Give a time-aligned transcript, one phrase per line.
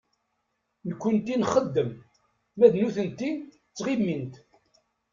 [0.87, 1.91] Nekkenti nxeddem,
[2.57, 3.31] ma d nutenti
[3.69, 4.33] ttɣimint.